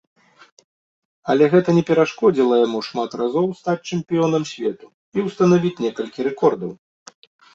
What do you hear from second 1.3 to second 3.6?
Але гэта не перашкодзіла яму шмат разоў